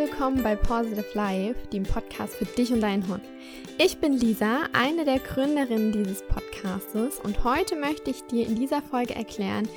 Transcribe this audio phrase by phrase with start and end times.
[0.00, 3.20] willkommen bei Positive Life, dem Podcast für dich und deinen Hund.
[3.76, 8.80] Ich bin Lisa, eine der Gründerinnen dieses Podcastes und heute möchte ich dir in dieser
[8.80, 9.68] Folge erklären,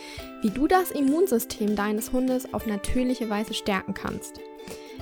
[0.42, 4.40] wie du das Immunsystem deines Hundes auf natürliche Weise stärken kannst.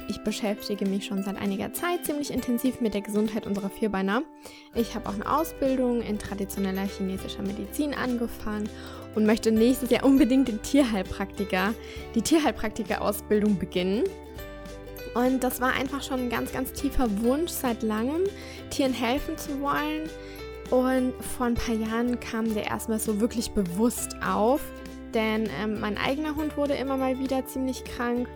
[0.08, 4.24] Ich beschäftige mich schon seit einiger Zeit ziemlich intensiv mit der Gesundheit unserer Vierbeiner.
[4.74, 8.68] Ich habe auch eine Ausbildung in traditioneller chinesischer Medizin angefangen
[9.14, 11.76] und möchte nächstes Jahr unbedingt den Tierheilpraktiker,
[12.16, 14.04] die Tierheilpraktiker-Ausbildung beginnen.
[15.14, 18.22] Und das war einfach schon ein ganz, ganz tiefer Wunsch seit langem,
[18.70, 20.10] Tieren helfen zu wollen.
[20.70, 24.62] Und vor ein paar Jahren kam der erstmal so wirklich bewusst auf,
[25.14, 28.28] denn ähm, mein eigener Hund wurde immer mal wieder ziemlich krank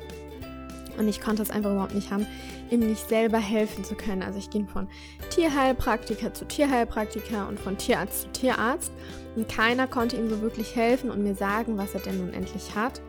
[0.97, 2.25] und ich konnte es einfach überhaupt nicht haben,
[2.69, 4.23] ihm nicht selber helfen zu können.
[4.23, 4.87] Also ich ging von
[5.29, 8.91] Tierheilpraktiker zu Tierheilpraktiker und von Tierarzt zu Tierarzt
[9.35, 12.75] und keiner konnte ihm so wirklich helfen und mir sagen, was er denn nun endlich
[12.75, 13.01] hat.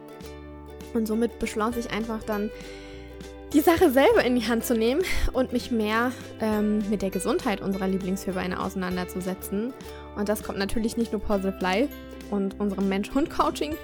[0.94, 2.50] Und somit beschloss ich einfach dann,
[3.52, 5.02] die Sache selber in die Hand zu nehmen
[5.32, 9.72] und mich mehr ähm, mit der Gesundheit unserer Lieblingshörbeine auseinanderzusetzen.
[10.16, 11.92] Und das kommt natürlich nicht nur Positive Life
[12.30, 13.74] und unserem Mensch-Hund-Coaching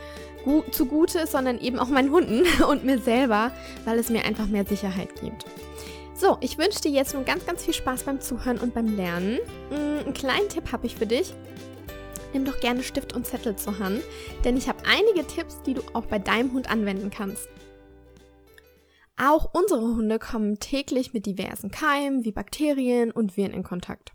[0.73, 3.53] zugute, sondern eben auch meinen Hunden und mir selber,
[3.85, 5.45] weil es mir einfach mehr Sicherheit gibt.
[6.15, 9.39] So, ich wünsche dir jetzt nun ganz, ganz viel Spaß beim Zuhören und beim Lernen.
[9.71, 11.35] Mm, einen kleinen Tipp habe ich für dich.
[12.33, 14.03] Nimm doch gerne Stift und Zettel zur Hand,
[14.45, 17.49] denn ich habe einige Tipps, die du auch bei deinem Hund anwenden kannst.
[19.17, 24.13] Auch unsere Hunde kommen täglich mit diversen Keimen wie Bakterien und Viren in Kontakt.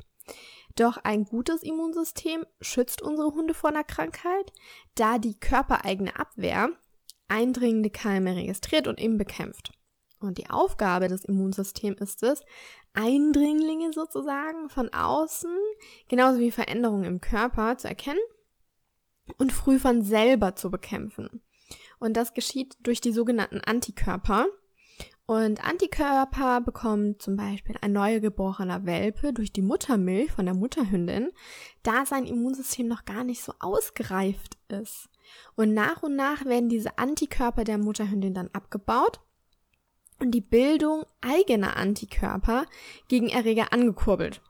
[0.76, 4.52] Doch ein gutes Immunsystem schützt unsere Hunde vor einer Krankheit,
[4.95, 6.70] da die körpereigene Abwehr
[7.28, 9.72] eindringende Keime registriert und eben bekämpft.
[10.20, 12.44] Und die Aufgabe des Immunsystems ist es,
[12.94, 15.56] Eindringlinge sozusagen von außen,
[16.08, 18.20] genauso wie Veränderungen im Körper zu erkennen
[19.38, 21.42] und früh von selber zu bekämpfen.
[22.00, 24.47] Und das geschieht durch die sogenannten Antikörper.
[25.30, 31.34] Und Antikörper bekommt zum Beispiel ein neugeborener Welpe durch die Muttermilch von der Mutterhündin,
[31.84, 35.10] da sein Immunsystem noch gar nicht so ausgereift ist.
[35.56, 39.20] Und nach und nach werden diese Antikörper der Mutterhündin dann abgebaut
[40.22, 42.66] und die Bildung eigener Antikörper
[43.09, 44.42] gegen Erreger angekurbelt.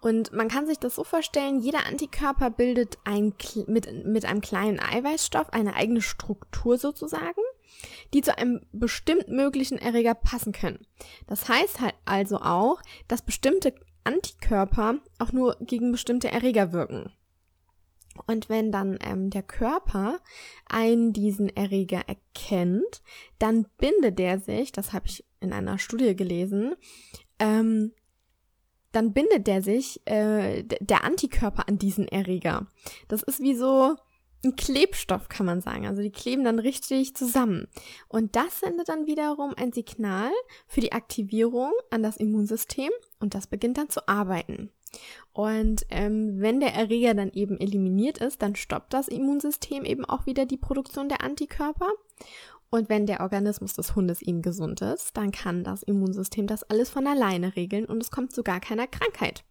[0.00, 3.34] Und man kann sich das so vorstellen, jeder Antikörper bildet ein,
[3.68, 7.40] mit, mit einem kleinen Eiweißstoff eine eigene Struktur sozusagen,
[8.14, 10.86] die zu einem bestimmt möglichen Erreger passen können.
[11.26, 13.74] Das heißt halt also auch, dass bestimmte
[14.04, 17.12] Antikörper auch nur gegen bestimmte Erreger wirken.
[18.26, 20.18] Und wenn dann ähm, der Körper
[20.66, 23.02] einen diesen Erreger erkennt,
[23.38, 26.74] dann bindet der sich, das habe ich in einer Studie gelesen,
[27.38, 27.92] ähm,
[28.92, 32.66] dann bindet der sich, äh, der Antikörper an diesen Erreger.
[33.06, 33.96] Das ist wie so
[34.44, 35.86] ein Klebstoff, kann man sagen.
[35.86, 37.68] Also die kleben dann richtig zusammen.
[38.08, 40.30] Und das sendet dann wiederum ein Signal
[40.66, 42.90] für die Aktivierung an das Immunsystem
[43.20, 44.70] und das beginnt dann zu arbeiten.
[45.32, 50.26] Und ähm, wenn der Erreger dann eben eliminiert ist, dann stoppt das Immunsystem eben auch
[50.26, 51.90] wieder die Produktion der Antikörper.
[52.70, 56.90] Und wenn der Organismus des Hundes eben gesund ist, dann kann das Immunsystem das alles
[56.90, 59.44] von alleine regeln und es kommt zu gar keiner Krankheit.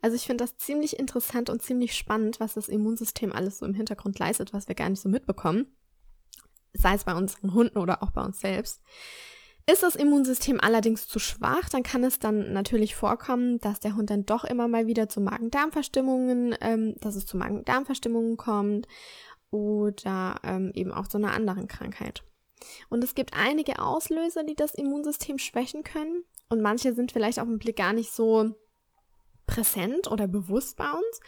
[0.00, 3.74] Also ich finde das ziemlich interessant und ziemlich spannend, was das Immunsystem alles so im
[3.74, 5.66] Hintergrund leistet, was wir gar nicht so mitbekommen.
[6.72, 8.82] Sei es bei unseren Hunden oder auch bei uns selbst.
[9.68, 14.10] Ist das Immunsystem allerdings zu schwach, dann kann es dann natürlich vorkommen, dass der Hund
[14.10, 18.86] dann doch immer mal wieder zu Magen-Darm-Verstimmungen, ähm, dass es zu Magen-Darm-Verstimmungen kommt
[19.50, 22.22] oder ähm, eben auch zu einer anderen Krankheit.
[22.88, 27.48] Und es gibt einige Auslöser, die das Immunsystem schwächen können und manche sind vielleicht auf
[27.48, 28.54] den Blick gar nicht so
[29.46, 31.20] präsent oder bewusst bei uns.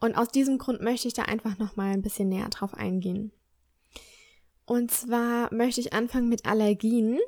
[0.00, 3.32] Und aus diesem Grund möchte ich da einfach nochmal ein bisschen näher drauf eingehen.
[4.64, 7.18] Und zwar möchte ich anfangen mit Allergien.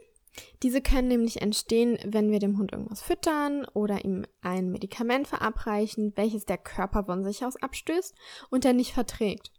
[0.63, 6.13] Diese können nämlich entstehen, wenn wir dem Hund irgendwas füttern oder ihm ein Medikament verabreichen,
[6.17, 8.15] welches der Körper von sich aus abstößt
[8.51, 9.53] und er nicht verträgt.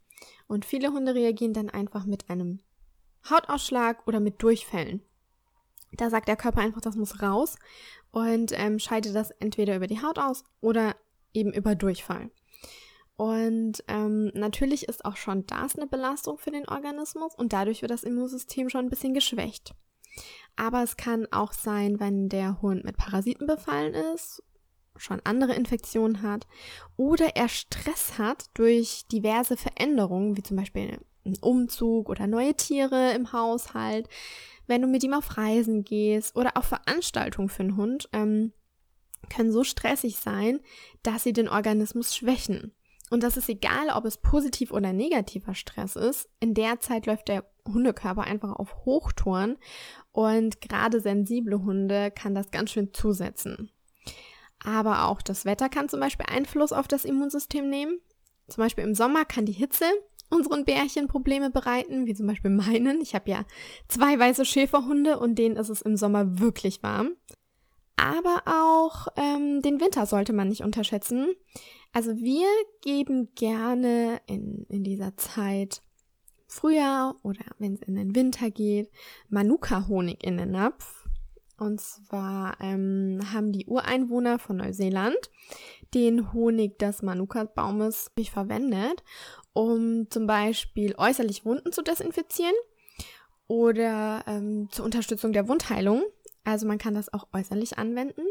[0.48, 2.60] Und viele Hunde reagieren dann einfach mit einem
[3.30, 5.02] Hautausschlag oder mit Durchfällen.
[5.94, 7.56] Da sagt der Körper einfach, das muss raus
[8.16, 10.96] und ähm, scheidet das entweder über die Haut aus oder
[11.34, 12.32] eben über Durchfall.
[13.18, 17.92] Und ähm, natürlich ist auch schon das eine Belastung für den Organismus und dadurch wird
[17.92, 19.76] das Immunsystem schon ein bisschen geschwächt.
[20.56, 24.42] Aber es kann auch sein, wenn der Hund mit Parasiten befallen ist,
[24.96, 26.48] schon andere Infektionen hat
[26.96, 33.12] oder er Stress hat durch diverse Veränderungen, wie zum Beispiel einen Umzug oder neue Tiere
[33.12, 34.08] im Haushalt,
[34.68, 38.54] wenn du mit ihm auf Reisen gehst oder auch Veranstaltungen für einen Hund, ähm,
[39.30, 40.60] können so stressig sein,
[41.04, 42.74] dass sie den Organismus schwächen.
[43.10, 46.28] Und das ist egal, ob es positiv oder negativer Stress ist.
[46.40, 49.58] In der Zeit läuft der Hundekörper einfach auf Hochtouren
[50.12, 53.72] und gerade sensible Hunde kann das ganz schön zusetzen.
[54.64, 58.00] Aber auch das Wetter kann zum Beispiel Einfluss auf das Immunsystem nehmen.
[58.48, 59.86] Zum Beispiel im Sommer kann die Hitze
[60.36, 63.02] unseren Bärchen Probleme bereiten, wie zum Beispiel meinen.
[63.02, 63.46] Ich habe ja
[63.88, 67.14] zwei weiße Schäferhunde und denen ist es im Sommer wirklich warm.
[67.98, 71.34] Aber auch ähm, den Winter sollte man nicht unterschätzen.
[71.94, 72.48] Also wir
[72.82, 75.82] geben gerne in, in dieser Zeit
[76.48, 78.92] Frühjahr oder wenn es in den Winter geht,
[79.30, 81.08] Manuka-Honig in den Napf.
[81.58, 85.18] Und zwar ähm, haben die Ureinwohner von Neuseeland
[85.94, 89.04] den Honig des Manuka-Baumes verwendet,
[89.56, 92.54] um zum Beispiel äußerlich Wunden zu desinfizieren
[93.48, 96.04] oder ähm, zur Unterstützung der Wundheilung.
[96.44, 98.22] Also man kann das auch äußerlich anwenden.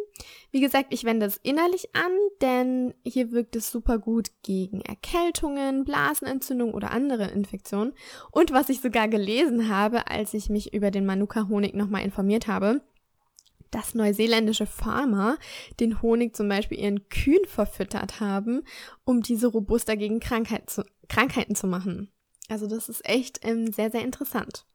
[0.52, 2.12] Wie gesagt, ich wende es innerlich an,
[2.42, 7.94] denn hier wirkt es super gut gegen Erkältungen, Blasenentzündung oder andere Infektionen.
[8.30, 12.82] Und was ich sogar gelesen habe, als ich mich über den Manuka-Honig nochmal informiert habe,
[13.74, 15.36] dass neuseeländische Farmer
[15.80, 18.62] den Honig zum Beispiel ihren Kühen verfüttert haben,
[19.04, 22.12] um diese robuster gegen Krankheit zu, Krankheiten zu machen.
[22.48, 24.66] Also das ist echt ähm, sehr, sehr interessant.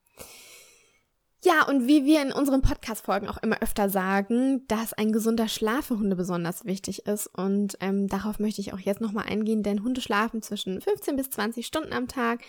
[1.41, 5.85] Ja, und wie wir in unseren Podcast-Folgen auch immer öfter sagen, dass ein gesunder Schlaf
[5.85, 7.27] für Hunde besonders wichtig ist.
[7.27, 11.29] Und ähm, darauf möchte ich auch jetzt nochmal eingehen, denn Hunde schlafen zwischen 15 bis
[11.29, 12.41] 20 Stunden am Tag.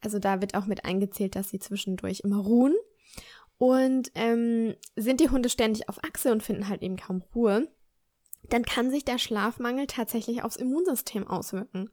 [0.00, 2.74] Also da wird auch mit eingezählt, dass sie zwischendurch immer ruhen.
[3.58, 7.68] Und ähm, sind die Hunde ständig auf Achse und finden halt eben kaum Ruhe,
[8.50, 11.90] dann kann sich der Schlafmangel tatsächlich aufs Immunsystem auswirken.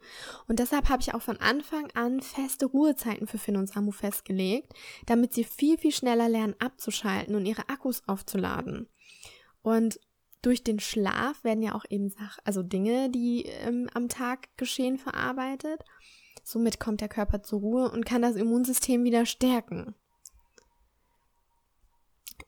[0.47, 4.73] Und deshalb habe ich auch von Anfang an feste Ruhezeiten für Finn und Samu festgelegt,
[5.05, 8.87] damit sie viel, viel schneller lernen abzuschalten und ihre Akkus aufzuladen.
[9.61, 9.99] Und
[10.41, 14.97] durch den Schlaf werden ja auch eben Sach also Dinge, die ähm, am Tag geschehen,
[14.97, 15.81] verarbeitet.
[16.43, 19.95] Somit kommt der Körper zur Ruhe und kann das Immunsystem wieder stärken.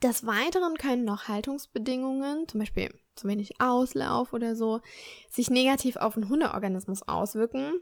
[0.03, 4.81] Des Weiteren können noch Haltungsbedingungen, zum Beispiel zu wenig Auslauf oder so,
[5.29, 7.81] sich negativ auf den Hundeorganismus auswirken.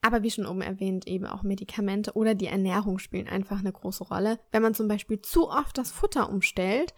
[0.00, 4.02] Aber wie schon oben erwähnt, eben auch Medikamente oder die Ernährung spielen einfach eine große
[4.04, 4.40] Rolle.
[4.50, 6.94] Wenn man zum Beispiel zu oft das Futter umstellt,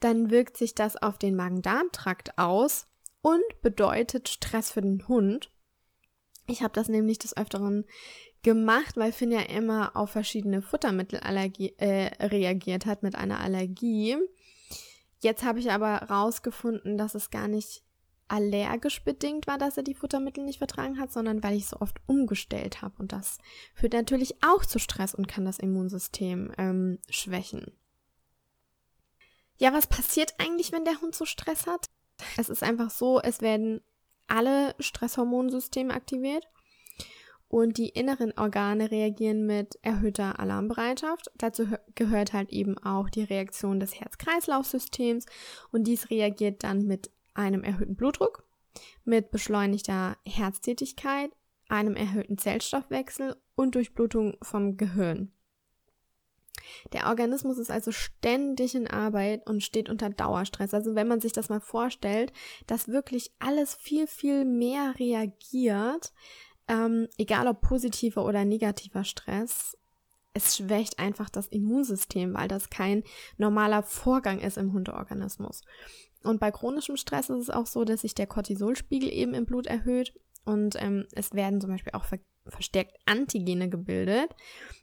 [0.00, 2.86] dann wirkt sich das auf den Magen-Darm-Trakt aus
[3.22, 5.50] und bedeutet Stress für den Hund.
[6.46, 7.84] Ich habe das nämlich des Öfteren
[8.42, 14.16] gemacht, weil Finn ja immer auf verschiedene Futtermittel äh, reagiert hat mit einer Allergie.
[15.20, 17.82] Jetzt habe ich aber rausgefunden, dass es gar nicht
[18.28, 21.96] allergisch bedingt war, dass er die Futtermittel nicht vertragen hat, sondern weil ich so oft
[22.06, 22.94] umgestellt habe.
[22.98, 23.38] Und das
[23.74, 27.72] führt natürlich auch zu Stress und kann das Immunsystem ähm, schwächen.
[29.56, 31.88] Ja, was passiert eigentlich, wenn der Hund so Stress hat?
[32.36, 33.82] Es ist einfach so, es werden
[34.26, 36.46] alle Stresshormonsysteme aktiviert
[37.48, 41.30] und die inneren Organe reagieren mit erhöhter Alarmbereitschaft.
[41.36, 45.26] Dazu gehört halt eben auch die Reaktion des Herz-Kreislauf-Systems
[45.70, 48.44] und dies reagiert dann mit einem erhöhten Blutdruck,
[49.04, 51.30] mit beschleunigter Herztätigkeit,
[51.68, 55.32] einem erhöhten Zellstoffwechsel und Durchblutung vom Gehirn.
[56.92, 60.74] Der Organismus ist also ständig in Arbeit und steht unter Dauerstress.
[60.74, 62.32] Also wenn man sich das mal vorstellt,
[62.66, 66.12] dass wirklich alles viel, viel mehr reagiert,
[66.68, 69.76] ähm, egal ob positiver oder negativer Stress,
[70.32, 73.04] es schwächt einfach das Immunsystem, weil das kein
[73.36, 75.62] normaler Vorgang ist im Hundeorganismus.
[76.24, 79.66] Und bei chronischem Stress ist es auch so, dass sich der Cortisolspiegel eben im Blut
[79.66, 80.12] erhöht
[80.44, 84.34] und ähm, es werden zum Beispiel auch ver verstärkt Antigene gebildet.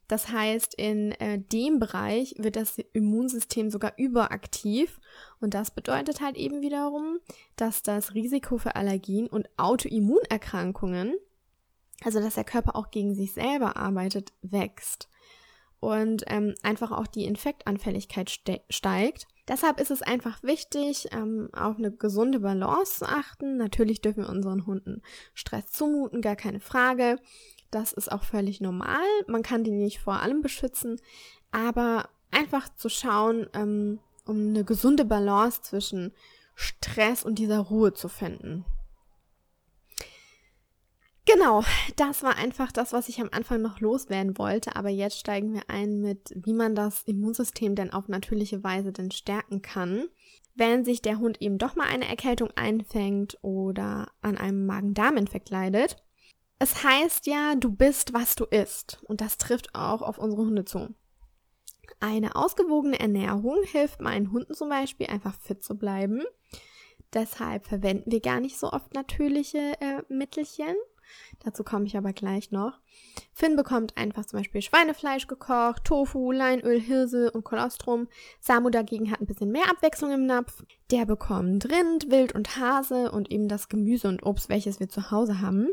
[0.08, 5.00] Das heißt, in äh, dem Bereich wird das Immunsystem sogar überaktiv
[5.40, 7.20] und das bedeutet halt eben wiederum,
[7.56, 11.14] dass das Risiko für Allergien und Autoimmunerkrankungen
[12.04, 15.10] also dass der Körper auch gegen sich selber arbeitet, wächst
[15.80, 19.28] und ähm, einfach auch die Infektanfälligkeit ste steigt.
[19.52, 23.58] Deshalb ist es einfach wichtig, ähm, auf eine gesunde Balance zu achten.
[23.58, 25.02] Natürlich dürfen wir unseren Hunden
[25.34, 27.18] Stress zumuten, gar keine Frage.
[27.70, 29.04] Das ist auch völlig normal.
[29.28, 31.02] Man kann die nicht vor allem beschützen,
[31.52, 36.14] aber einfach zu schauen, ähm, um eine gesunde Balance zwischen
[36.56, 38.64] Stress und dieser Ruhe zu finden.
[41.34, 41.64] Genau,
[41.96, 44.76] das war einfach das, was ich am Anfang noch loswerden wollte.
[44.76, 49.12] Aber jetzt steigen wir ein mit, wie man das Immunsystem denn auf natürliche Weise denn
[49.12, 50.10] stärken kann.
[50.56, 56.04] Wenn sich der Hund eben doch mal eine Erkältung einfängt oder an einem Magen-Darm-Infekt leidet.
[56.60, 59.02] Es heißt ja, du bist, was du isst.
[59.06, 60.94] Und das trifft auch auf unsere Hunde zu.
[62.02, 66.24] Eine ausgewogene Ernährung hilft meinen Hunden zum Beispiel einfach fit zu bleiben.
[67.14, 70.76] Deshalb verwenden wir gar nicht so oft natürliche äh, Mittelchen
[71.44, 72.80] Dazu komme ich aber gleich noch.
[73.34, 78.08] Finn bekommt einfach zum Beispiel Schweinefleisch gekocht, Tofu, Leinöl, Hirse und Kolostrum.
[78.40, 80.64] Samu dagegen hat ein bisschen mehr Abwechslung im Napf.
[80.92, 85.12] Der bekommt Rind, Wild und Hase und eben das Gemüse und Obst, welches wir zu
[85.12, 85.70] Hause haben.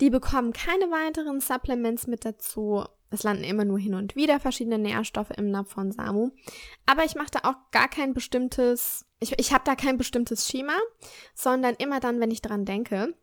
[0.00, 2.84] Die bekommen keine weiteren Supplements mit dazu.
[3.10, 6.30] Es landen immer nur hin und wieder verschiedene Nährstoffe im Napf von Samu.
[6.86, 10.72] Aber ich mache da auch gar kein bestimmtes, ich, ich habe da kein bestimmtes Schema,
[11.34, 13.14] sondern immer dann, wenn ich dran denke,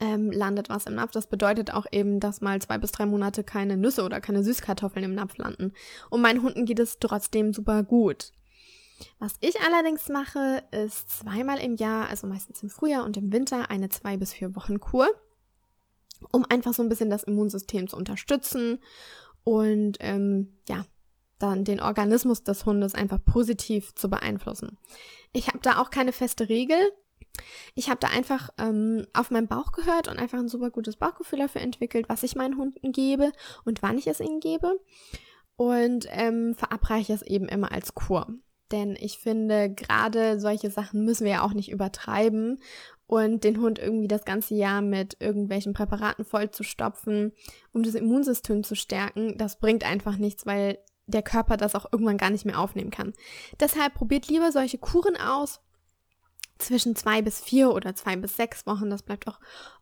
[0.00, 1.12] ähm, landet was im Napf.
[1.12, 5.04] Das bedeutet auch eben, dass mal zwei bis drei Monate keine Nüsse oder keine Süßkartoffeln
[5.04, 5.72] im Napf landen.
[6.10, 8.32] Und meinen Hunden geht es trotzdem super gut.
[9.18, 13.70] Was ich allerdings mache, ist zweimal im Jahr, also meistens im Frühjahr und im Winter,
[13.70, 15.08] eine zwei bis vier Wochen Kur
[16.32, 18.78] um einfach so ein bisschen das Immunsystem zu unterstützen
[19.42, 20.84] und ähm, ja,
[21.38, 24.78] dann den Organismus des Hundes einfach positiv zu beeinflussen.
[25.32, 26.78] Ich habe da auch keine feste Regel.
[27.74, 31.40] Ich habe da einfach ähm, auf meinen Bauch gehört und einfach ein super gutes Bauchgefühl
[31.40, 33.32] dafür entwickelt, was ich meinen Hunden gebe
[33.64, 34.78] und wann ich es ihnen gebe.
[35.56, 38.28] Und ähm, verabreiche es eben immer als Kur.
[38.72, 42.60] Denn ich finde, gerade solche Sachen müssen wir ja auch nicht übertreiben
[43.06, 47.32] und den Hund irgendwie das ganze Jahr mit irgendwelchen Präparaten vollzustopfen,
[47.72, 52.16] um das Immunsystem zu stärken, das bringt einfach nichts, weil der Körper das auch irgendwann
[52.16, 53.12] gar nicht mehr aufnehmen kann.
[53.60, 55.60] Deshalb probiert lieber solche Kuren aus.
[56.58, 58.90] Zwischen zwei bis vier oder zwei bis sechs Wochen.
[58.90, 59.40] Das bleibt auch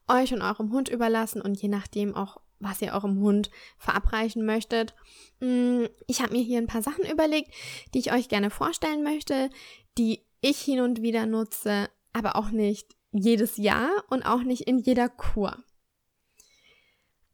[0.08, 4.94] euch und eurem Hund überlassen und je nachdem auch, was ihr eurem Hund verabreichen möchtet.
[5.40, 7.52] Mm, ich habe mir hier ein paar Sachen überlegt,
[7.92, 9.50] die ich euch gerne vorstellen möchte,
[9.98, 14.78] die ich hin und wieder nutze, aber auch nicht jedes Jahr und auch nicht in
[14.78, 15.56] jeder Kur.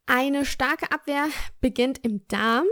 [0.05, 1.27] Eine starke Abwehr
[1.61, 2.65] beginnt im Darm.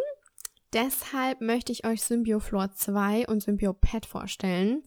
[0.74, 4.84] Deshalb möchte ich euch Symbioflor 2 und Symbiopet vorstellen,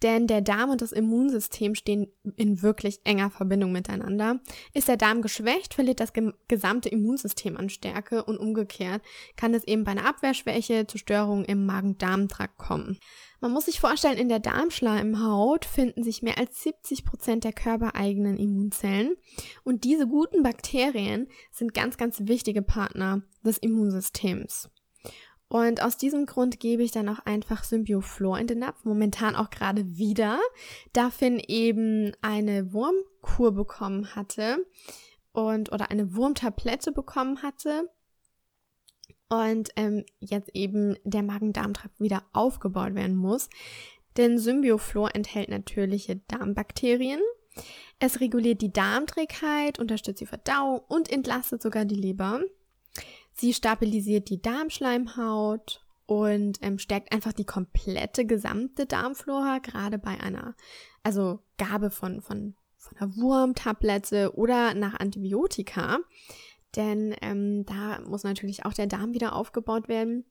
[0.00, 4.38] denn der Darm und das Immunsystem stehen in wirklich enger Verbindung miteinander.
[4.74, 6.12] Ist der Darm geschwächt, verliert das
[6.46, 9.02] gesamte Immunsystem an Stärke und umgekehrt
[9.34, 13.00] kann es eben bei einer Abwehrschwäche zu Störungen im Magen-Darm-Trakt kommen.
[13.40, 18.36] Man muss sich vorstellen, in der Darmschleimhaut finden sich mehr als 70 Prozent der körpereigenen
[18.36, 19.16] Immunzellen.
[19.64, 24.70] Und diese guten Bakterien sind ganz, ganz wichtige Partner des Immunsystems.
[25.54, 29.50] Und aus diesem Grund gebe ich dann auch einfach Symbioflor in den Napf, momentan auch
[29.50, 30.40] gerade wieder,
[30.92, 34.66] da Finn eben eine Wurmkur bekommen hatte
[35.30, 37.88] und oder eine Wurmtablette bekommen hatte
[39.28, 43.48] und ähm, jetzt eben der Magen-Darm-Trakt wieder aufgebaut werden muss.
[44.16, 47.20] Denn Symbioflor enthält natürliche Darmbakterien.
[48.00, 52.40] Es reguliert die Darmträgheit, unterstützt die Verdauung und entlastet sogar die Leber.
[53.34, 60.54] Sie stabilisiert die Darmschleimhaut und ähm, stärkt einfach die komplette gesamte Darmflora, gerade bei einer,
[61.02, 65.98] also Gabe von, von, von einer Wurmtablette oder nach Antibiotika.
[66.76, 70.24] Denn ähm, da muss natürlich auch der Darm wieder aufgebaut werden.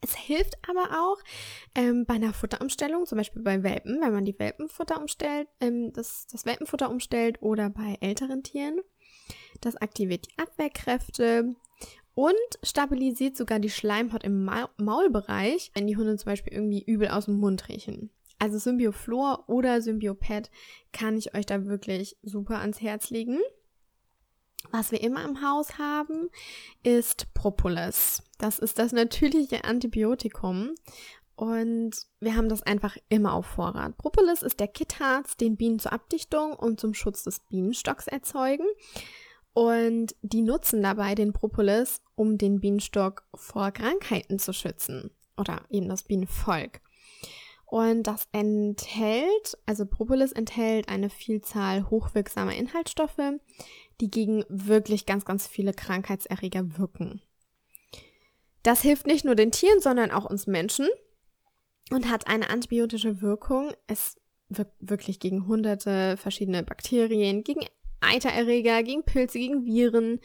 [0.00, 1.18] Es hilft aber auch
[1.74, 6.26] ähm, bei einer Futterumstellung, zum Beispiel bei Welpen, wenn man die Welpenfutter umstellt, ähm, das,
[6.30, 8.80] das Welpenfutter umstellt oder bei älteren Tieren.
[9.60, 11.56] Das aktiviert die Abwehrkräfte
[12.16, 17.08] und stabilisiert sogar die Schleimhaut im Ma Maulbereich, wenn die Hunde zum Beispiel irgendwie übel
[17.08, 18.10] aus dem Mund riechen.
[18.38, 20.50] Also Symbioflor oder Symbiopet
[20.92, 23.38] kann ich euch da wirklich super ans Herz legen.
[24.70, 26.30] Was wir immer im Haus haben,
[26.82, 28.22] ist Propolis.
[28.38, 30.74] Das ist das natürliche Antibiotikum.
[31.34, 33.98] Und wir haben das einfach immer auf Vorrat.
[33.98, 38.66] Propolis ist der Kitharz, den Bienen zur Abdichtung und zum Schutz des Bienenstocks erzeugen.
[39.56, 45.10] Und die nutzen dabei den Propolis, um den Bienenstock vor Krankheiten zu schützen.
[45.38, 46.82] Oder eben das Bienenvolk.
[47.64, 53.16] Und das enthält, also Propolis enthält eine Vielzahl hochwirksamer Inhaltsstoffe,
[54.02, 57.22] die gegen wirklich ganz, ganz viele Krankheitserreger wirken.
[58.62, 60.86] Das hilft nicht nur den Tieren, sondern auch uns Menschen
[61.90, 63.72] und hat eine antibiotische Wirkung.
[63.86, 64.20] Es
[64.50, 67.64] wirkt wirklich gegen hunderte verschiedene Bakterien, gegen
[68.00, 70.20] Eitererreger, gegen Pilze, gegen Viren.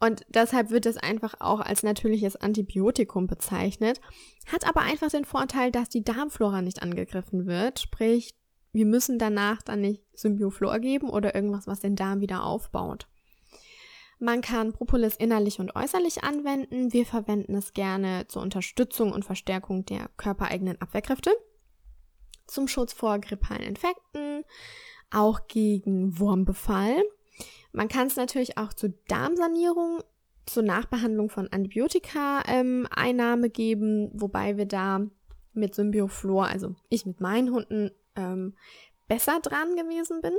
[0.00, 4.00] Und deshalb wird es einfach auch als natürliches Antibiotikum bezeichnet,
[4.46, 8.34] hat aber einfach den Vorteil, dass die Darmflora nicht angegriffen wird, sprich
[8.72, 13.08] wir müssen danach dann nicht Symbioflor geben oder irgendwas, was den Darm wieder aufbaut.
[14.20, 16.92] Man kann Propolis innerlich und äußerlich anwenden.
[16.92, 21.30] Wir verwenden es gerne zur Unterstützung und Verstärkung der körpereigenen Abwehrkräfte,
[22.46, 24.44] zum Schutz vor grippalen Infekten,
[25.10, 27.02] auch gegen Wurmbefall.
[27.72, 30.02] Man kann es natürlich auch zur Darmsanierung,
[30.46, 35.06] zur Nachbehandlung von Antibiotika-Einnahme ähm, geben, wobei wir da
[35.52, 38.54] mit Symbioflor, also ich mit meinen Hunden, ähm,
[39.08, 40.32] besser dran gewesen bin.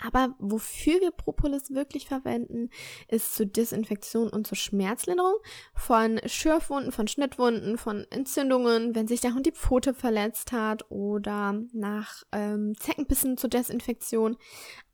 [0.00, 2.70] Aber wofür wir Propolis wirklich verwenden,
[3.08, 5.34] ist zur Desinfektion und zur Schmerzlinderung
[5.74, 11.60] von Schürfwunden, von Schnittwunden, von Entzündungen, wenn sich der Hund die Pfote verletzt hat oder
[11.72, 14.36] nach ähm, Zeckenbissen zur Desinfektion,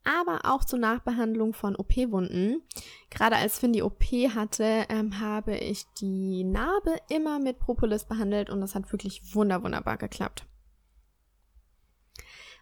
[0.04, 2.62] aber auch zur Nachbehandlung von OP-Wunden.
[3.10, 8.48] Gerade als Finn die OP hatte, ähm, habe ich die Narbe immer mit Propolis behandelt
[8.48, 10.46] und das hat wirklich wunder wunderbar geklappt.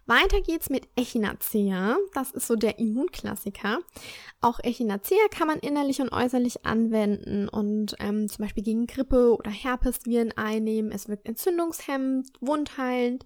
[0.05, 1.97] Weiter geht's mit Echinacea.
[2.13, 3.79] Das ist so der Immunklassiker.
[4.41, 9.51] Auch Echinacea kann man innerlich und äußerlich anwenden und ähm, zum Beispiel gegen Grippe oder
[9.51, 10.91] Herpesviren einnehmen.
[10.91, 13.25] Es wirkt entzündungshemmend, wundheilend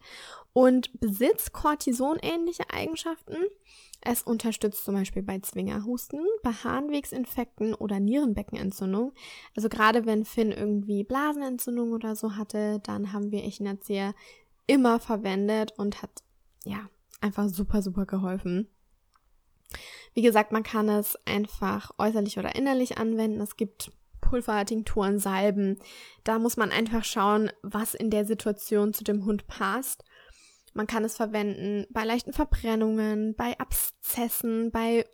[0.54, 3.38] und besitzt Cortison-ähnliche Eigenschaften.
[4.02, 9.14] Es unterstützt zum Beispiel bei Zwingerhusten, bei Harnwegsinfekten oder Nierenbeckenentzündung.
[9.56, 14.14] Also gerade wenn Finn irgendwie Blasenentzündung oder so hatte, dann haben wir Echinacea
[14.68, 16.12] immer verwendet und hat
[16.68, 16.90] ja,
[17.22, 18.68] einfach super, super geholfen.
[20.14, 23.42] Wie gesagt, man kann es einfach äußerlich oder innerlich anwenden.
[23.42, 25.78] Es gibt Pulver, Tinkturen, Salben.
[26.24, 30.04] Da muss man einfach schauen, was in der Situation zu dem Hund passt.
[30.74, 35.06] Man kann es verwenden bei leichten Verbrennungen, bei Abszessen, bei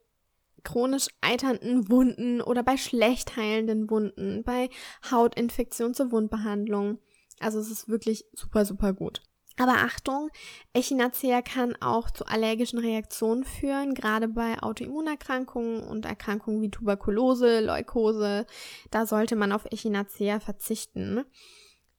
[0.63, 4.69] chronisch eiternden Wunden oder bei schlecht heilenden Wunden, bei
[5.09, 6.99] Hautinfektion zur Wundbehandlung.
[7.39, 9.21] Also es ist wirklich super, super gut.
[9.57, 10.29] Aber Achtung,
[10.73, 18.47] Echinacea kann auch zu allergischen Reaktionen führen, gerade bei Autoimmunerkrankungen und Erkrankungen wie Tuberkulose, Leukose.
[18.89, 21.23] Da sollte man auf Echinacea verzichten.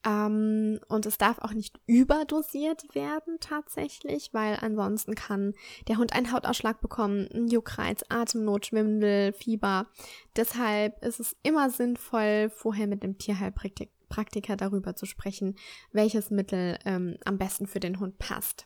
[0.05, 5.53] Ähm, und es darf auch nicht überdosiert werden tatsächlich, weil ansonsten kann
[5.87, 9.87] der Hund einen Hautausschlag bekommen, einen Juckreiz, Atemnot, Schwindel, Fieber.
[10.35, 15.55] Deshalb ist es immer sinnvoll, vorher mit dem Tierheilpraktiker Praktiker darüber zu sprechen,
[15.91, 18.65] welches Mittel ähm, am besten für den Hund passt.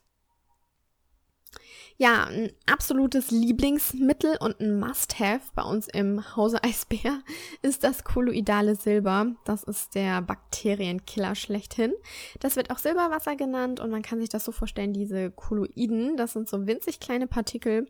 [1.98, 7.24] Ja, ein absolutes Lieblingsmittel und ein Must-Have bei uns im Hause Eisbär
[7.64, 9.36] ist das kolloidale Silber.
[9.44, 11.94] Das ist der Bakterienkiller schlechthin.
[12.40, 16.34] Das wird auch Silberwasser genannt und man kann sich das so vorstellen, diese Kolloiden, das
[16.34, 17.88] sind so winzig kleine Partikel,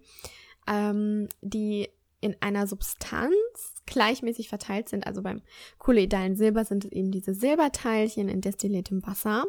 [0.65, 1.89] ähm, die
[2.21, 3.33] in einer Substanz
[3.85, 5.07] gleichmäßig verteilt sind.
[5.07, 5.41] Also beim
[5.77, 9.45] kolloidalen Silber sind es eben diese Silberteilchen in destilliertem Wasser.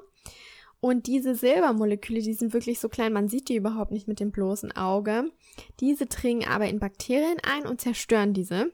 [0.81, 4.33] Und diese Silbermoleküle, die sind wirklich so klein, man sieht die überhaupt nicht mit dem
[4.33, 5.31] bloßen Auge.
[5.79, 8.73] Diese dringen aber in Bakterien ein und zerstören diese.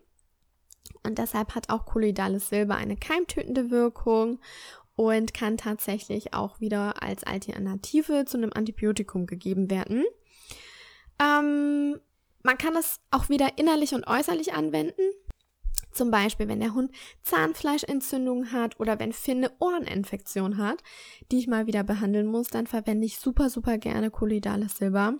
[1.03, 4.39] Und deshalb hat auch kolloidales Silber eine keimtötende Wirkung
[4.95, 10.05] und kann tatsächlich auch wieder als Alternative zu einem Antibiotikum gegeben werden.
[11.21, 12.01] Ähm,
[12.47, 15.03] man kann es auch wieder innerlich und äußerlich anwenden.
[15.91, 20.83] Zum Beispiel, wenn der Hund Zahnfleischentzündung hat oder wenn Finn eine Ohreninfektion hat,
[21.33, 25.15] die ich mal wieder behandeln muss, dann verwende ich super, super gerne kolloidales Silber.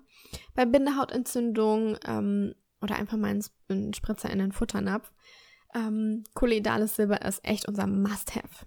[0.55, 3.37] Bei Bindehautentzündung ähm, oder einfach mal
[3.69, 5.11] einen Spritzer in den Futternapf.
[5.75, 8.67] Ähm, kolloidales Silber ist echt unser Must-Have.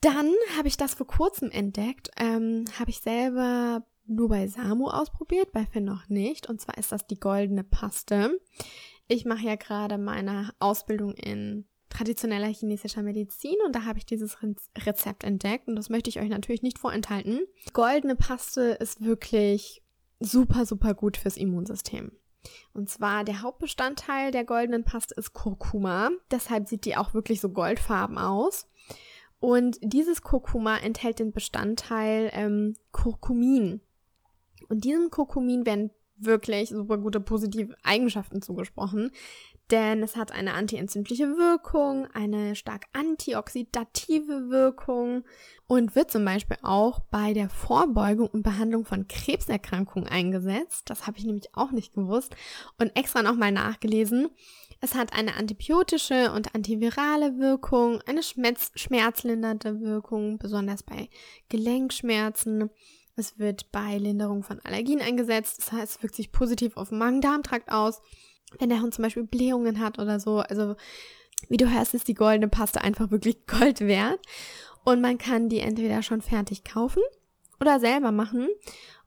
[0.00, 5.52] Dann habe ich das vor kurzem entdeckt, ähm, habe ich selber nur bei Samu ausprobiert,
[5.52, 6.48] bei Finn noch nicht.
[6.48, 8.40] Und zwar ist das die goldene Paste.
[9.06, 14.36] Ich mache ja gerade meine Ausbildung in traditioneller chinesischer Medizin und da habe ich dieses
[14.76, 17.40] Rezept entdeckt und das möchte ich euch natürlich nicht vorenthalten.
[17.72, 19.82] Goldene Paste ist wirklich
[20.20, 22.12] super, super gut fürs Immunsystem.
[22.72, 26.10] Und zwar der Hauptbestandteil der goldenen Paste ist Kurkuma.
[26.30, 28.68] Deshalb sieht die auch wirklich so goldfarben aus.
[29.40, 33.80] Und dieses Kurkuma enthält den Bestandteil ähm, Kurkumin.
[34.68, 39.10] Und diesem Kurkumin werden wirklich super gute positive Eigenschaften zugesprochen,
[39.70, 45.24] denn es hat eine antientzündliche Wirkung, eine stark antioxidative Wirkung
[45.66, 50.88] und wird zum Beispiel auch bei der Vorbeugung und Behandlung von Krebserkrankungen eingesetzt.
[50.88, 52.34] Das habe ich nämlich auch nicht gewusst
[52.78, 54.28] und extra nochmal nachgelesen.
[54.80, 61.10] Es hat eine antibiotische und antivirale Wirkung, eine Schmerz schmerzlindernde Wirkung, besonders bei
[61.48, 62.70] Gelenkschmerzen
[63.18, 65.58] es wird bei Linderung von Allergien eingesetzt.
[65.58, 68.00] Das heißt, es wirkt sich positiv auf den Magen-Darm-Trakt aus.
[68.58, 70.38] Wenn der Hund zum Beispiel Blähungen hat oder so.
[70.38, 70.76] Also,
[71.48, 74.20] wie du hörst, ist die goldene Paste einfach wirklich Gold wert.
[74.84, 77.02] Und man kann die entweder schon fertig kaufen
[77.60, 78.48] oder selber machen.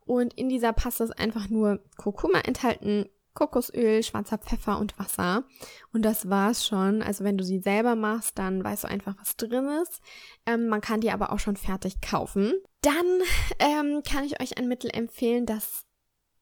[0.05, 5.45] Und in dieser Paste ist einfach nur Kurkuma enthalten, Kokosöl, schwarzer Pfeffer und Wasser.
[5.93, 7.01] Und das war's schon.
[7.01, 10.01] Also wenn du sie selber machst, dann weißt du einfach, was drin ist.
[10.45, 12.53] Ähm, man kann die aber auch schon fertig kaufen.
[12.81, 13.21] Dann
[13.59, 15.85] ähm, kann ich euch ein Mittel empfehlen, das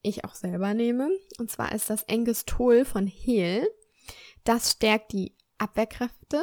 [0.01, 1.09] ich auch selber nehme.
[1.37, 3.67] Und zwar ist das Engestol von Hehl.
[4.43, 6.41] Das stärkt die Abwehrkräfte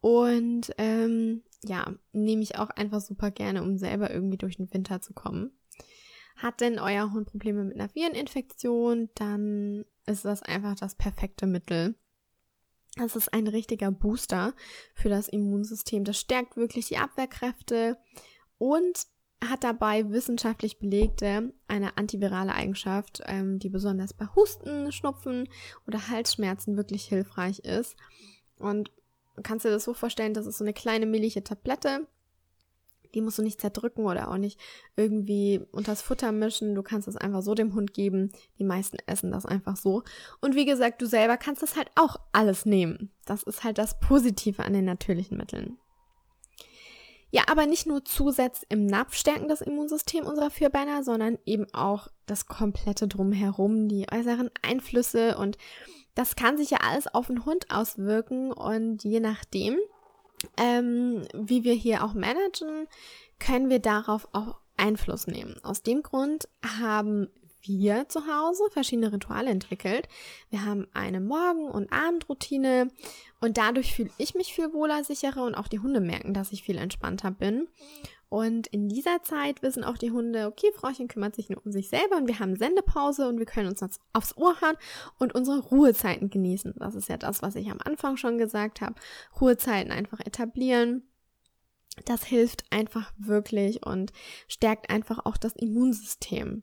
[0.00, 5.00] und ähm, ja, nehme ich auch einfach super gerne, um selber irgendwie durch den Winter
[5.00, 5.58] zu kommen.
[6.36, 11.96] Hat denn euer Hund Probleme mit einer Vireninfektion, dann ist das einfach das perfekte Mittel.
[12.96, 14.54] Das ist ein richtiger Booster
[14.94, 16.04] für das Immunsystem.
[16.04, 17.96] Das stärkt wirklich die Abwehrkräfte
[18.58, 19.06] und
[19.46, 25.48] hat dabei wissenschaftlich belegte eine antivirale Eigenschaft, ähm, die besonders bei Husten, Schnupfen
[25.86, 27.96] oder Halsschmerzen wirklich hilfreich ist.
[28.58, 28.90] Und
[29.42, 32.08] kannst dir das so vorstellen, das ist so eine kleine millige Tablette.
[33.14, 34.60] Die musst du nicht zerdrücken oder auch nicht
[34.96, 36.74] irgendwie unters Futter mischen.
[36.74, 38.32] Du kannst es einfach so dem Hund geben.
[38.58, 40.02] Die meisten essen das einfach so.
[40.40, 43.10] Und wie gesagt, du selber kannst das halt auch alles nehmen.
[43.24, 45.78] Das ist halt das Positive an den natürlichen Mitteln.
[47.30, 52.08] Ja, aber nicht nur Zusatz im Napf stärken das Immunsystem unserer Vierbeiner, sondern eben auch
[52.26, 55.58] das komplette Drumherum, die äußeren Einflüsse und
[56.14, 59.78] das kann sich ja alles auf den Hund auswirken und je nachdem,
[60.56, 62.88] ähm, wie wir hier auch managen,
[63.38, 65.56] können wir darauf auch Einfluss nehmen.
[65.62, 67.28] Aus dem Grund haben
[67.62, 70.08] wir zu Hause verschiedene Rituale entwickelt.
[70.50, 72.88] Wir haben eine Morgen- und Abendroutine
[73.40, 76.62] und dadurch fühle ich mich viel wohler, sicherer und auch die Hunde merken, dass ich
[76.62, 77.68] viel entspannter bin.
[78.30, 81.88] Und in dieser Zeit wissen auch die Hunde, okay, Frauchen kümmert sich nur um sich
[81.88, 84.76] selber und wir haben Sendepause und wir können uns aufs Ohr hören
[85.18, 86.74] und unsere Ruhezeiten genießen.
[86.76, 88.96] Das ist ja das, was ich am Anfang schon gesagt habe.
[89.40, 91.04] Ruhezeiten einfach etablieren.
[92.04, 94.12] Das hilft einfach wirklich und
[94.46, 96.62] stärkt einfach auch das Immunsystem.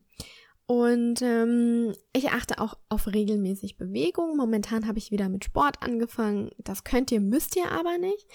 [0.68, 4.36] Und ähm, ich achte auch auf regelmäßig Bewegung.
[4.36, 6.50] Momentan habe ich wieder mit Sport angefangen.
[6.58, 8.26] Das könnt ihr, müsst ihr aber nicht.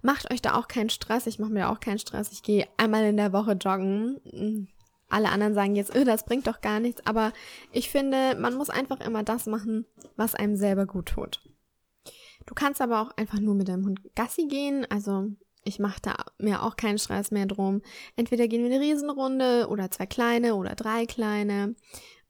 [0.00, 1.26] Macht euch da auch keinen Stress.
[1.26, 2.30] Ich mache mir auch keinen Stress.
[2.30, 4.20] Ich gehe einmal in der Woche joggen.
[4.30, 4.68] Hm,
[5.08, 7.04] alle anderen sagen jetzt, öh, das bringt doch gar nichts.
[7.06, 7.32] Aber
[7.72, 11.42] ich finde, man muss einfach immer das machen, was einem selber gut tut.
[12.46, 14.86] Du kannst aber auch einfach nur mit deinem Hund Gassi gehen.
[14.90, 15.32] Also
[15.64, 17.82] ich mache da mir auch keinen Stress mehr drum.
[18.16, 21.74] Entweder gehen wir eine Riesenrunde oder zwei kleine oder drei kleine.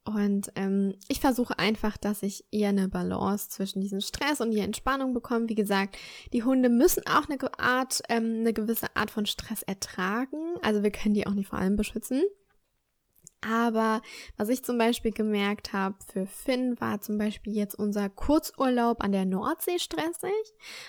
[0.04, 4.60] Und ähm, ich versuche einfach, dass ich eher eine Balance zwischen diesem Stress und die
[4.60, 5.48] Entspannung bekomme.
[5.48, 5.96] Wie gesagt,
[6.32, 10.56] die Hunde müssen auch eine Art, ähm, eine gewisse Art von Stress ertragen.
[10.62, 12.22] Also wir können die auch nicht vor allem beschützen.
[13.42, 14.02] Aber
[14.36, 19.12] was ich zum Beispiel gemerkt habe, für Finn war zum Beispiel jetzt unser Kurzurlaub an
[19.12, 20.30] der Nordsee stressig.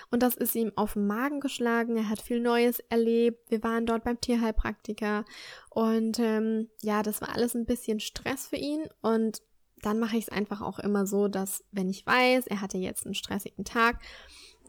[0.09, 1.95] Und das ist ihm auf den Magen geschlagen.
[1.95, 3.49] Er hat viel Neues erlebt.
[3.49, 5.23] Wir waren dort beim Tierheilpraktiker.
[5.69, 8.83] Und ähm, ja, das war alles ein bisschen Stress für ihn.
[9.01, 9.41] Und
[9.81, 13.05] dann mache ich es einfach auch immer so, dass wenn ich weiß, er hatte jetzt
[13.05, 13.99] einen stressigen Tag,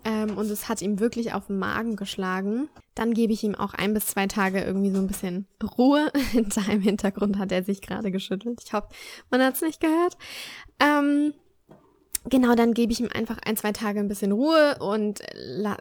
[0.04, 3.74] ähm, und es hat ihm wirklich auf den Magen geschlagen, dann gebe ich ihm auch
[3.74, 5.46] ein bis zwei Tage irgendwie so ein bisschen
[5.78, 6.10] Ruhe.
[6.34, 8.60] In seinem Hintergrund hat er sich gerade geschüttelt.
[8.64, 8.88] Ich hoffe,
[9.30, 10.16] man hat es nicht gehört.
[10.80, 11.34] Ähm,
[12.28, 15.20] genau, dann gebe ich ihm einfach ein, zwei Tage ein bisschen Ruhe und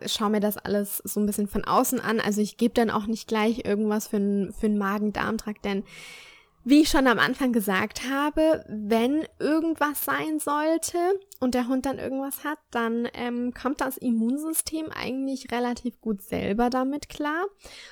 [0.05, 2.19] schaue mir das alles so ein bisschen von außen an.
[2.19, 5.83] Also ich gebe dann auch nicht gleich irgendwas für, für einen Magen-Darm-Trakt, denn
[6.63, 10.97] wie ich schon am Anfang gesagt habe, wenn irgendwas sein sollte
[11.39, 16.69] und der Hund dann irgendwas hat, dann ähm, kommt das Immunsystem eigentlich relativ gut selber
[16.69, 17.45] damit klar.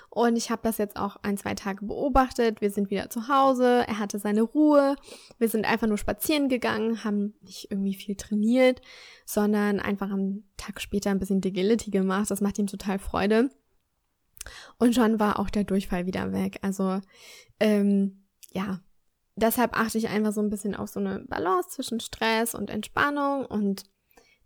[0.10, 2.62] Und ich habe das jetzt auch ein, zwei Tage beobachtet.
[2.62, 4.96] Wir sind wieder zu Hause, er hatte seine Ruhe.
[5.40, 8.82] Wir sind einfach nur spazieren gegangen, haben nicht irgendwie viel trainiert,
[9.26, 12.30] sondern einfach am Tag später ein bisschen Agility gemacht.
[12.30, 13.50] Das macht ihm total Freude.
[14.78, 16.60] Und schon war auch der Durchfall wieder weg.
[16.62, 17.00] Also
[17.60, 18.82] ähm, ja,
[19.36, 23.46] deshalb achte ich einfach so ein bisschen auf so eine Balance zwischen Stress und Entspannung
[23.46, 23.84] und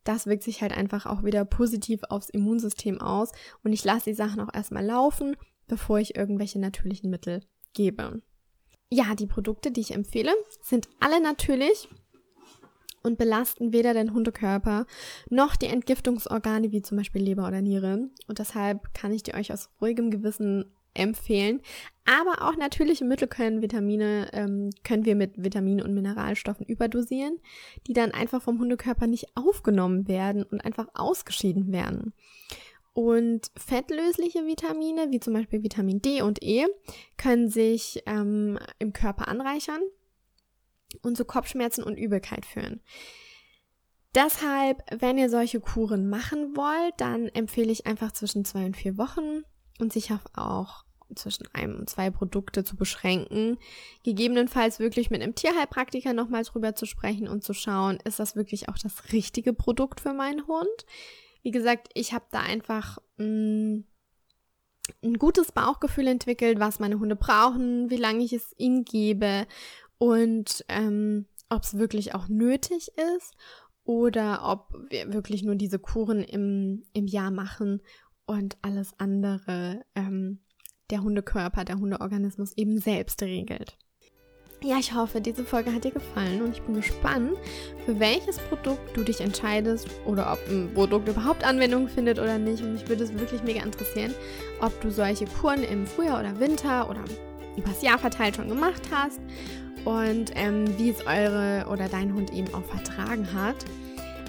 [0.03, 3.31] das wirkt sich halt einfach auch wieder positiv aufs Immunsystem aus
[3.63, 5.35] und ich lasse die Sachen auch erstmal laufen,
[5.67, 7.41] bevor ich irgendwelche natürlichen Mittel
[7.73, 8.21] gebe.
[8.89, 11.89] Ja, die Produkte, die ich empfehle, sind alle natürlich
[13.01, 14.85] und belasten weder den Hundekörper
[15.29, 18.09] noch die Entgiftungsorgane wie zum Beispiel Leber oder Niere.
[18.27, 21.61] Und deshalb kann ich die euch aus ruhigem Gewissen empfehlen.
[22.05, 27.39] Aber auch natürliche Mittel können Vitamine, ähm, können wir mit Vitaminen und Mineralstoffen überdosieren,
[27.87, 32.13] die dann einfach vom Hundekörper nicht aufgenommen werden und einfach ausgeschieden werden.
[32.93, 36.65] Und fettlösliche Vitamine, wie zum Beispiel Vitamin D und E,
[37.17, 39.81] können sich ähm, im Körper anreichern
[41.01, 42.81] und zu Kopfschmerzen und Übelkeit führen.
[44.13, 48.97] Deshalb, wenn ihr solche Kuren machen wollt, dann empfehle ich einfach zwischen zwei und vier
[48.99, 49.43] Wochen
[49.83, 53.57] und sich auch zwischen einem und zwei Produkte zu beschränken.
[54.03, 58.69] Gegebenenfalls wirklich mit einem Tierheilpraktiker nochmal drüber zu sprechen und zu schauen, ist das wirklich
[58.69, 60.85] auch das richtige Produkt für meinen Hund?
[61.43, 63.83] Wie gesagt, ich habe da einfach mh, mm,
[65.03, 69.45] ein gutes Bauchgefühl entwickelt, was meine Hunde brauchen, wie lange ich es ihnen gebe
[69.97, 73.33] und ähm, ob es wirklich auch nötig ist
[73.85, 77.81] oder ob wir wirklich nur diese Kuren im, im Jahr machen
[78.25, 80.39] und alles andere ähm,
[80.89, 83.77] der Hundekörper, der Hundeorganismus eben selbst regelt.
[84.63, 87.33] Ja, ich hoffe, diese Folge hat dir gefallen und ich bin gespannt,
[87.85, 92.63] für welches Produkt du dich entscheidest oder ob ein Produkt überhaupt Anwendung findet oder nicht.
[92.63, 94.13] Und mich würde es wirklich mega interessieren,
[94.61, 97.03] ob du solche Kuren im Frühjahr oder Winter oder
[97.57, 99.19] übers Jahr verteilt schon gemacht hast
[99.83, 103.57] und ähm, wie es eure oder dein Hund eben auch vertragen hat.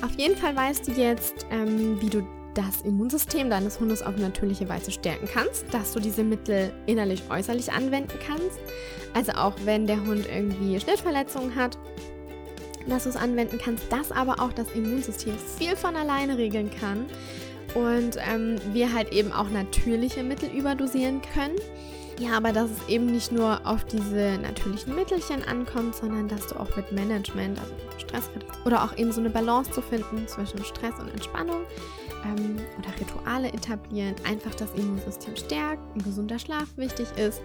[0.03, 4.69] Auf jeden Fall weißt du jetzt, ähm, wie du das Immunsystem deines Hundes auf natürliche
[4.69, 8.59] Weise stärken kannst, dass du diese Mittel innerlich äußerlich anwenden kannst.
[9.13, 11.77] Also auch wenn der Hund irgendwie Schnittverletzungen hat,
[12.87, 17.07] dass du es anwenden kannst, dass aber auch das Immunsystem viel von alleine regeln kann
[17.75, 21.57] und ähm, wir halt eben auch natürliche Mittel überdosieren können.
[22.21, 26.55] Ja, aber dass es eben nicht nur auf diese natürlichen Mittelchen ankommt, sondern dass du
[26.55, 28.31] auch mit Management, also Stress
[28.65, 31.63] oder auch eben so eine Balance zu finden zwischen Stress und Entspannung
[32.25, 37.41] ähm, oder Rituale etablieren, einfach das Immunsystem stärkt, ein gesunder Schlaf wichtig ist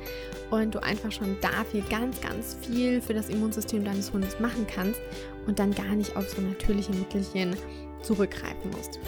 [0.49, 4.99] und du einfach schon dafür ganz, ganz viel für das Immunsystem deines Hundes machen kannst
[5.47, 7.55] und dann gar nicht auf so natürliche Mittelchen
[8.01, 8.99] zurückgreifen musst.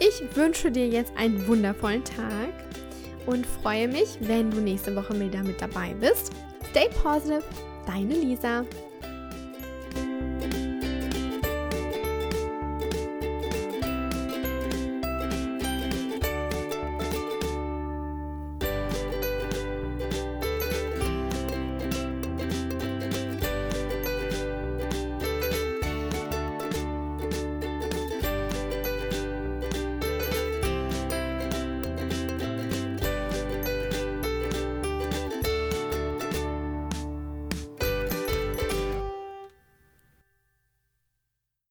[0.00, 2.52] Ich wünsche dir jetzt einen wundervollen Tag
[3.26, 6.32] und freue mich, wenn du nächste Woche wieder mit dabei bist.
[6.70, 7.42] Stay positive,
[7.86, 8.64] deine Lisa.